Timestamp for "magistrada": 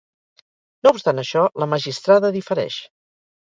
1.75-2.35